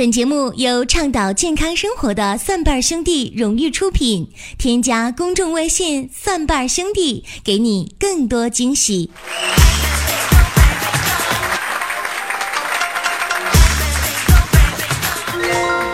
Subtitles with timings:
[0.00, 4.26] 本节目由倡导健康生活的蒜瓣兄弟荣誉出品。
[4.56, 9.10] 添加公众微信“蒜瓣兄弟”，给你更多惊喜。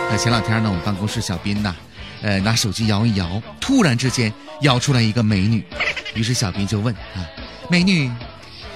[0.09, 1.75] 那前两天呢，我们办公室小斌呢，
[2.21, 4.31] 呃，拿手机摇一摇，突然之间
[4.61, 5.61] 摇出来一个美女，
[6.15, 7.27] 于是小斌就问啊，
[7.69, 8.09] 美女，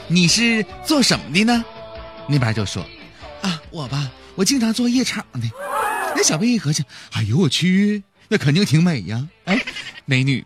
[0.10, 1.64] 你是做什么的呢？
[2.28, 2.86] 那边就说
[3.44, 4.12] 啊，我吧。
[4.36, 5.42] 我经常做夜场的，
[6.16, 9.28] 那小兵一合计，哎呦我去，那肯定挺美呀！
[9.46, 9.60] 哎，
[10.06, 10.46] 美女，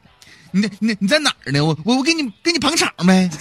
[0.52, 1.63] 你你你在哪儿呢？
[1.63, 3.30] 我我我给你给你捧场呗。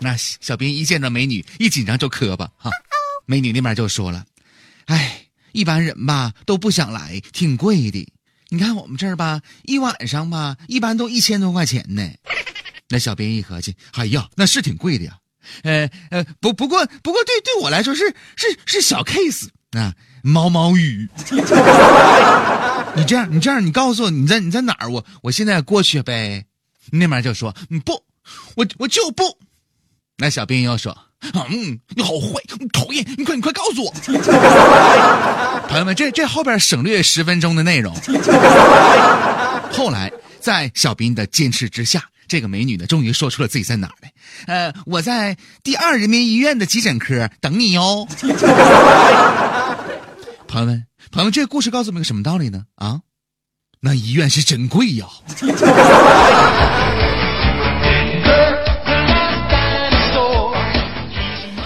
[0.00, 2.70] 那小兵一见着美女，一紧张就磕巴哈。
[3.26, 4.24] 美女那边就说了，
[4.86, 8.06] 哎，一般人吧都不想来，挺贵的。
[8.48, 12.08] 你看我们这儿吧，一晚上吧，一般都一千多块钱呢。
[12.88, 15.16] 那小兵一合计，哎呀，那是挺贵的呀。
[15.62, 21.08] 呃呃，不不过不过对对我来说是是是小 case 啊，毛毛雨。
[22.96, 24.90] 你这样你这样你告诉我你在你在哪儿？
[24.90, 26.44] 我我现在过去呗。
[26.92, 27.92] 那边就说不，
[28.56, 29.38] 我我就不。
[30.16, 33.92] 那小兵又说，嗯，你好坏，讨厌，你快你快告诉我。
[35.68, 37.94] 朋友们，这这后边省略十分钟的内容。
[39.70, 42.02] 后来在小兵的坚持之下。
[42.30, 44.12] 这个美女呢，终于说出了自己在哪儿来。
[44.46, 48.06] 呃，我在第二人民医院的急诊科等你哟。
[50.46, 52.66] 朋友们，朋友们，这个故事告诉我们个什么道理呢？
[52.76, 53.00] 啊，
[53.80, 55.08] 那医院是真贵呀。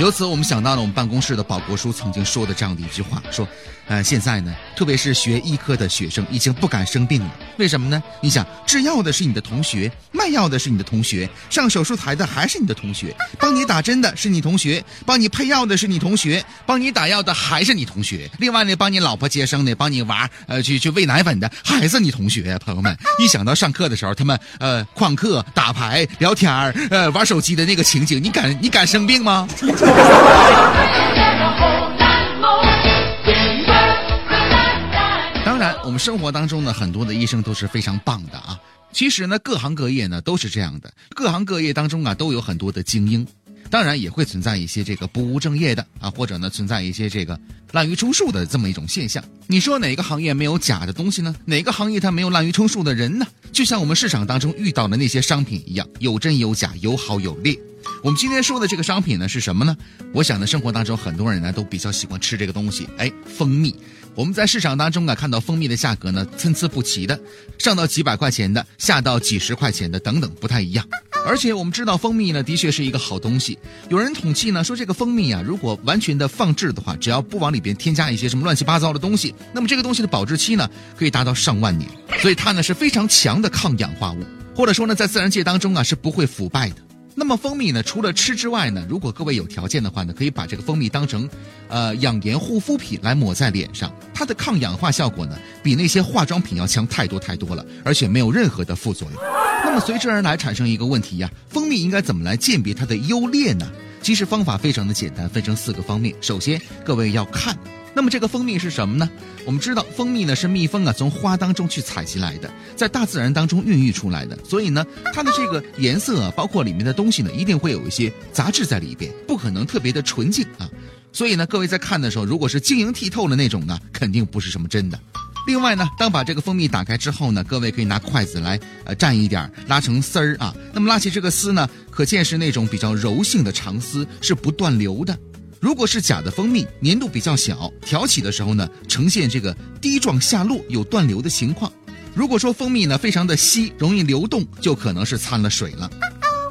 [0.04, 3.48] 由此，我们想到了我们办公室的保国叔曾经说的这样的一句话：说，
[3.86, 7.34] 呃，现在呢，特别是学医科的学生，已经不敢生病了。
[7.56, 8.02] 为什么呢？
[8.20, 18.30] 你想，制药的是你的同学，卖药的是你的同学，上手术台的还是你的同学，帮你打针的是你同学，帮你配药的是你同学，帮你打药的还是你同学。
[18.38, 22.58] 另外呢，帮你老婆接生的，帮你娃呃去去喂奶粉的，还是你同学。
[22.58, 26.52] 朋友们，一想到上课的时候，他们呃旷课、打牌、聊天、
[26.90, 29.48] 呃玩手机的那个情景，你敢你敢生病吗？
[35.44, 38.58] 当然，我们生活当中呢，很多的医生都是非常棒的啊。
[38.92, 43.26] 其实呢，各行各业呢都是这样的，各行各业当中啊都有很多的精英，
[43.70, 47.38] 当然也会存在一些这个不务正业的啊，或者呢存在一些这个
[47.72, 49.22] 滥竽充数的这么一种现象。
[49.46, 51.34] 你说哪个行业没有假的东西呢？
[51.44, 53.26] 哪个行业它没有滥竽充数的人呢？
[53.52, 57.58] 就像我们市场当中遇到的那些商品一样，有真有假，有好有劣。
[58.02, 59.76] 我们今天说的这个商品呢是什么呢？
[60.12, 63.74] 我想呢，生活当中很多人呢都比较喜欢吃这个东西，哎，蜂蜜。
[64.14, 67.18] 我们在市场当中啊看到蜂蜜的价格呢参差不齐的，
[67.58, 70.86] 上到几百块钱的，下到几十块钱的等等，不太一样。
[71.26, 73.58] 而且我们知道蜂蜜呢的确是一个好东西。
[73.88, 81.90] 有人统计呢说这个蜂蜜啊，如果完全的放置的话，只要不往里边添加一些什么乱七八糟的东西，那么这个东西的保质期呢可以达到上万年。
[82.20, 84.24] 所以它呢是非常强的抗氧化物，
[84.54, 86.76] 或者说呢在自然界当中啊是不会腐败的。
[87.14, 87.82] 那么蜂蜜呢？
[87.82, 91.28] 除了吃之外呢，如果各位有条件的话呢，可以把这个蜂蜜当成，
[91.68, 93.92] 呃，养颜护肤品来抹在脸上。
[94.12, 99.22] 它的抗氧化效果呢，比那些化妆品要强太多太多了，而且没有任何的副作用。
[99.64, 103.70] 那么随之而来产生一个问题呀，蜂蜜应该怎么来鉴别它的优劣呢？
[104.02, 106.14] 其实方法非常的简单，分成四个方面。
[106.20, 107.56] 首先，各位要看。
[107.94, 109.08] 那么这个蜂蜜是什么呢？
[109.46, 114.84] 我们知道蜂蜜呢是蜜蜂啊从花当中去采集来的，在大自然当中孕育出来的，所以呢
[115.14, 120.68] 它的这个颜色啊，包括里面的东西呢，一定会有一些杂质在里边，不可能特别的纯净啊。
[121.12, 124.98] 所以呢，各位在看的时候，如果是晶莹剔透的那种呢，肯定不是什么真的。
[125.46, 130.52] 另外呢，当把这个蜂蜜打开之后呢，各位可以拿筷子来呃蘸一点，拉成丝儿啊。
[130.72, 135.16] 那么拉起这个丝呢，可见是那种比较柔性的长丝，是不断流的。
[135.64, 141.72] 如果是假的蜂蜜，粘度比较小，挑起的时候呢，呈现这个滴状下落，有断流的情况。
[142.14, 145.90] 如果说蜂蜜呢非常的稀，容易流动，就可能是掺了水了。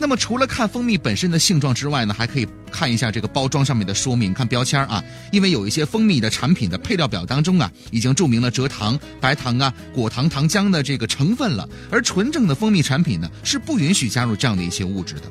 [0.02, 15.22] 那么除了看蜂蜜本身的性状之外呢，还可以看一下这个包装上面的说明，看标签啊，因为有一些蜂蜜的产品的配料表当中啊，已经注明了蔗糖、白糖啊、果糖、糖浆的这个成分了，而纯正的蜂蜜产品呢是不允许加入这样的一些物质的。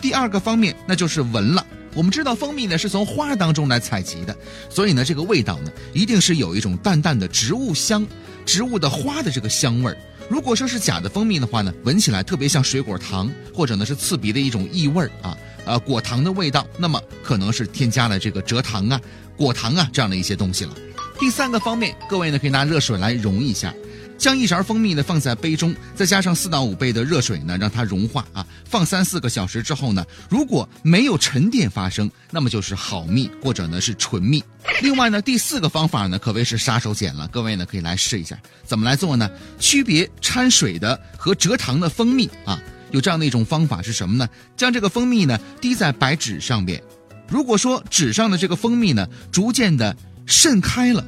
[0.00, 1.66] 第二个方面，那就是闻了。
[1.94, 4.36] 我们知道蜂蜜呢是从花当中来采集的，
[4.68, 8.06] 所以呢这个味道呢一定是有一种淡淡的植物香，
[8.46, 9.96] 植物的花的这个香味儿。
[10.28, 19.00] 如果说是假的蜂蜜的话呢，闻起来特别像水果糖，或者呢是刺鼻的一种异味儿啊，呃果糖的味道，那么可能是添加了这个蔗糖啊、
[19.36, 20.74] 果糖啊这样的一些东西了。
[21.18, 23.74] 第三个方面，各位呢可以拿热水来溶一下。
[24.20, 28.46] 将一勺蜂蜜呢放在杯中，再加上四到五倍的热水呢，让它融化啊。
[28.66, 34.44] 放三四个小时之后呢，如果没有沉淀发生，那么就是好蜜或者呢是纯蜜。
[34.82, 38.38] 另外呢，第四个方法呢可谓是杀手锏了，各位呢可以来试一下。
[38.62, 39.30] 怎么来做呢？
[39.58, 44.28] 区别掺水的和蔗糖的蜂蜜啊，有这样的一种方法是什么呢？
[44.54, 46.82] 将这个蜂蜜呢滴在白纸上面，
[47.26, 49.96] 如果说纸上的这个蜂蜜呢逐渐的
[50.26, 51.02] 渗开了，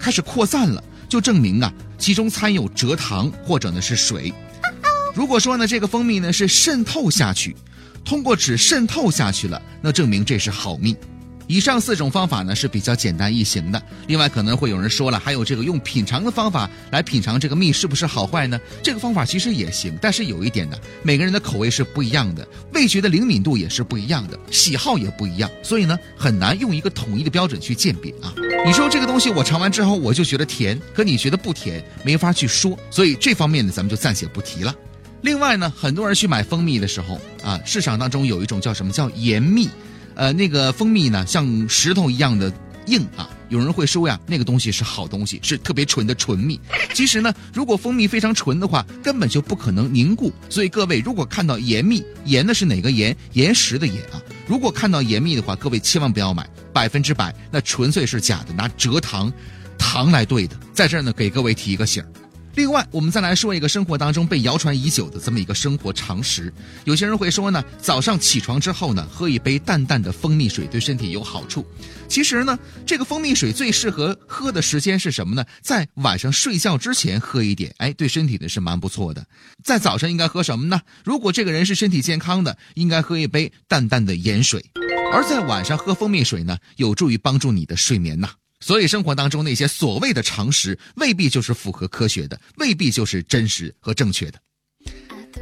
[0.00, 0.82] 开始扩散了。
[1.08, 4.32] 就证明啊，其中掺有蔗糖或者呢是水。
[5.14, 7.56] 如果说呢这个蜂蜜呢是渗透下去，
[8.04, 10.96] 通过纸渗透下去了，那证明这是好蜜。
[11.46, 13.80] 以上四种方法呢是比较简单易行的。
[14.06, 18.58] 另外可能会有人说了，还有这个用品尝的方法来品尝这个蜜是不是好坏呢？
[18.82, 28.34] 这个方法其实也行，但是有一点呢，每个人的口味是不一样的，味觉的灵敏度也是不一样的，喜好也不一样，所以呢很难用一个统一的标准去鉴别啊。
[28.66, 34.74] 你说这个东西我尝完之后我就觉得甜，可你觉得不甜，没法去说，所以这方面呢咱们就暂且不提了。
[35.22, 39.68] 另外呢，很多人去买蜂蜜的时候啊，市场当中有一种叫什么叫盐蜜。
[40.16, 42.52] 呃，那个蜂蜜呢，像石头一样的
[42.86, 43.30] 硬啊。
[43.48, 46.58] 有人会说呀，那个东西是好东西，是特别纯的纯蜜。
[46.92, 50.32] 其实呢，如果蜂蜜非常纯的话，根本就不可能凝固。
[50.50, 53.16] 所以各位，如果看到盐蜜，盐的是哪个盐？
[53.34, 54.20] 岩石的盐啊。
[54.48, 59.32] 如果看到盐蜜的话，各位千万不要买，百分之百那纯粹是假的，拿蔗糖
[59.78, 60.56] 糖来兑的。
[60.72, 62.08] 在这儿呢，给各位提一个醒儿。
[62.56, 66.50] 另外，我们再来说一个生活当中被谣传已久的这么一个生活常识。
[66.84, 71.66] 有些人会说呢，早上起床之后呢，喝一杯淡淡的蜂蜜水对身体有好处。
[72.08, 75.44] 其实呢，这个蜂蜜水最适合喝的时间是什么呢？
[75.60, 79.26] 在晚上睡觉之前喝一点，哎，对身体呢是蛮不错的。
[79.62, 80.80] 在早上应该喝什么呢？
[81.04, 84.62] 如果这个人是身体健康的，应该喝一杯淡淡的盐水；
[85.12, 88.30] 而在晚上喝蜂蜜水呢，有助于帮助你的睡眠呐。
[88.66, 94.40] 所以，生活当中那些所谓的常识，未必就是符合科学的，未必就是真实和正确的。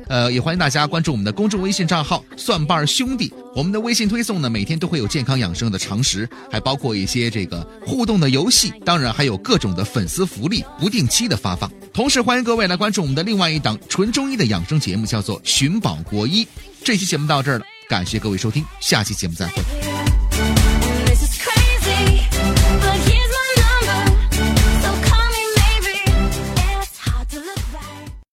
[0.09, 3.33] 呃，也欢迎大家关注我们的公众微信账号“蒜瓣兄弟”。
[3.57, 11.73] 我们的微信推送呢，每天都会有健康养生的常识，还包括一些这个互动的游戏，当然还有各种的粉丝福利，不定期的发放。
[11.95, 16.45] 同时，欢迎各位来关注我们的另外一档纯中医的养生节目，叫做《寻宝国医》。
[16.85, 19.94] 这期节目到这儿了，感谢各位收听，下期节目再会。